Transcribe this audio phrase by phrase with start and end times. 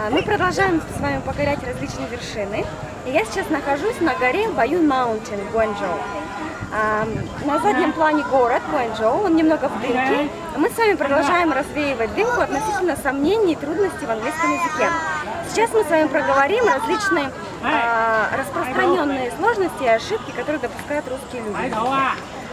[0.00, 2.64] А, Мы продолжаем с вами покорять различные вершины.
[3.06, 5.98] И я сейчас нахожусь на горе Баюн Маунтин в Гуанчжоу.
[6.72, 7.06] А,
[7.44, 10.30] На заднем плане город Гуанчжоу, он немного в дымке.
[10.56, 14.88] Мы с вами продолжаем развеивать дымку относительно сомнений и трудностей в английском языке.
[15.50, 17.30] Сейчас мы с вами проговорим различные
[17.62, 21.74] а, распространенные сложности и ошибки, которые допускают русские люди.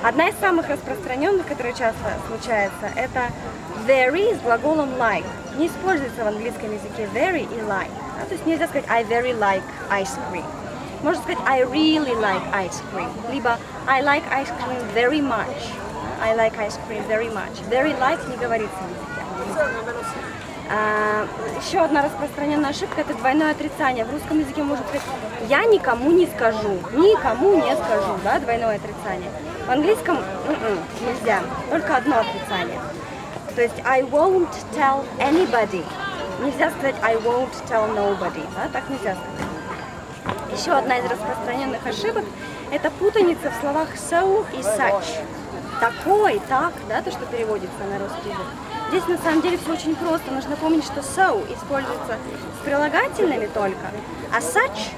[0.04, 1.95] Одна из самых распространенных, которая часто
[2.27, 3.29] случается, это
[3.88, 5.26] very с глаголом like.
[5.58, 7.90] Не используется в английском языке very и like.
[8.20, 10.46] Да, то есть нельзя сказать I very like ice cream.
[11.02, 13.10] Можно сказать I really like ice cream.
[13.32, 15.71] Либо I like ice cream very much.
[16.21, 17.61] I like ice cream very much.
[17.70, 19.78] Very like не говорится в языке.
[20.69, 21.25] А,
[21.66, 24.04] еще одна распространенная ошибка это двойное отрицание.
[24.04, 25.04] В русском языке можно сказать
[25.47, 29.32] я никому не скажу, никому не скажу, да, двойное отрицание.
[29.66, 32.80] В английском м-м, нельзя, только одно отрицание.
[33.58, 35.84] То есть I won't tell anybody.
[36.44, 40.59] Нельзя сказать I won't tell nobody, да, так нельзя сказать.
[40.59, 42.23] Еще одна из распространенных ошибок–
[42.72, 45.25] это путаница в словах so и such.
[45.80, 48.45] Такой, так, да, то, что переводится на русский язык.
[48.89, 50.30] Здесь на самом деле все очень просто.
[50.30, 52.16] Нужно помнить, что so используется
[52.61, 53.89] с прилагательными только,
[54.31, 54.91] а such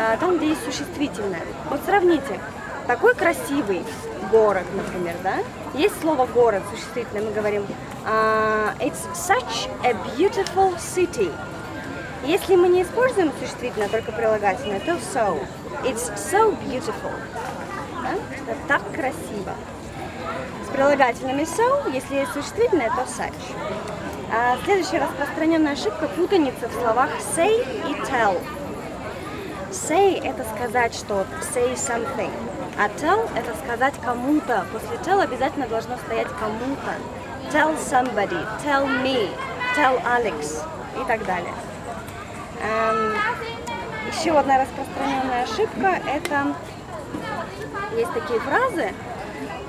[0.00, 1.42] а, там, где есть существительное.
[1.68, 2.40] Вот сравните.
[2.86, 3.82] Такой красивый
[4.30, 5.38] город, например, да?
[5.74, 7.66] Есть слово город существительное, мы говорим
[8.04, 11.32] а, It's such a beautiful city.
[12.24, 15.44] Если мы не используем существительное, только прилагательное, то so.
[15.84, 17.12] It's so beautiful.
[18.02, 18.14] Да?
[18.46, 19.54] Это так красиво.
[20.64, 23.34] С прилагательными so, если есть существительное, то such.
[24.32, 28.40] А следующая распространенная ошибка– путаница в словах say и tell.
[29.70, 32.30] Say– это сказать что-то, say something.
[32.78, 34.64] А tell– это сказать кому-то.
[34.72, 36.94] После tell обязательно должно стоять кому-то.
[37.52, 39.28] Tell somebody, tell me,
[39.76, 40.62] tell Alex
[41.00, 41.54] и так далее.
[42.62, 43.14] Эм,
[44.08, 46.54] еще одна распространенная ошибка– это
[47.96, 48.92] есть такие фразы,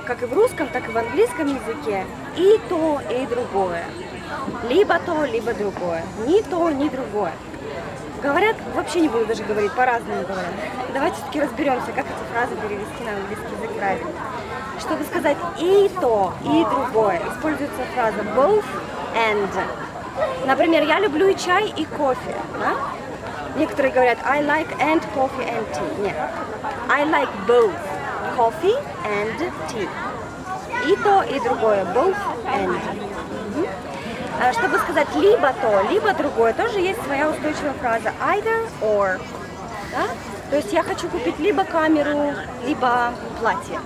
[0.06, 3.84] как и в русском, так и в английском языке, и то, и другое.
[4.70, 6.04] Либо то, либо другое.
[6.26, 7.34] Ни то, ни другое.
[8.22, 10.52] Говорят, вообще не буду даже говорить, по-разному говорят.
[10.94, 14.10] Давайте все-таки разберемся, как эти фразы перевести на английский язык правильно.
[14.80, 18.66] Чтобы сказать и то, и другое, используется фраза both
[19.16, 19.50] and.
[20.46, 22.36] Например, я люблю и чай, и кофе.
[22.60, 22.74] Да?
[23.56, 26.02] Некоторые говорят I like and coffee and tea.
[26.02, 26.16] Нет.
[26.90, 27.74] I like both
[28.36, 29.90] coffee and tea.
[30.88, 31.86] И то, и другое.
[31.94, 33.07] Both and.
[34.40, 39.20] А Чтобы сказать либо то, либо другое, тоже есть своя устойчивая фраза either or.
[39.92, 40.08] Да?
[40.50, 42.34] То есть я хочу купить либо камеру,
[42.66, 43.80] либо платье.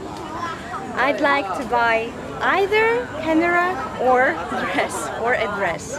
[0.98, 2.12] I'd like to buy
[2.42, 5.98] either camera or dress, or a dress.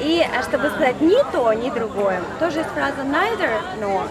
[0.00, 4.08] И а чтобы сказать ни то, ни другое, тоже есть фраза neither nor.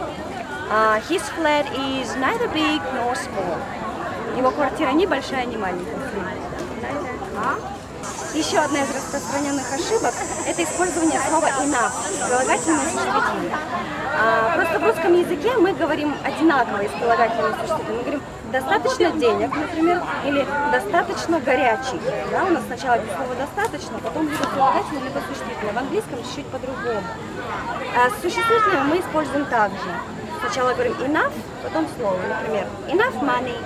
[0.69, 3.57] А, his flat is neither big nor small.
[4.37, 5.95] Его квартира ни большая, ни маленькая.
[8.33, 10.13] Еще одна из распространенных ошибок–
[10.47, 11.91] это использование слова enough,
[12.25, 13.57] прилагательное существительное.
[14.17, 17.97] А, просто в русском языке мы говорим одинаково из прилагательного существительного.
[17.97, 18.21] Мы говорим
[18.53, 21.99] достаточно денег, например, или достаточно горячий.
[22.31, 25.73] Да, у нас сначала есть слово достаточно, потом либо прилагательное, либо существительное.
[25.73, 27.03] В английском чуть-чуть по-другому.
[27.97, 29.91] А существительное мы используем также.
[30.39, 32.17] Сначала говорим enough, потом слово.
[32.29, 33.57] Например, enough money,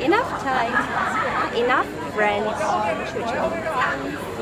[0.00, 0.74] enough time,
[1.54, 2.56] enough friends.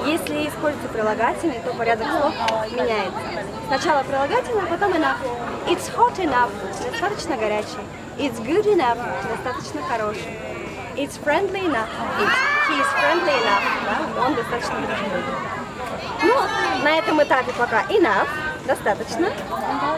[0.07, 2.35] Если используется прилагательный, то порядок слов
[2.73, 3.21] меняется.
[3.67, 5.19] Сначала прилагательное, потом enough.
[5.67, 6.51] It's hot enough,
[6.91, 7.81] достаточно горячий.
[8.19, 10.39] It's good enough, достаточно хороший.
[10.97, 11.89] It's friendly enough,
[12.21, 14.25] it's, he is friendly enough, да?
[14.25, 15.55] он достаточно дружелюбный.
[16.23, 16.35] Ну,
[16.85, 18.29] на этом этапе пока enough,
[18.67, 19.27] достаточно.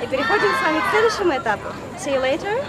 [0.03, 1.69] И переходим с вами к следующему этапу.
[1.99, 2.65] See you later.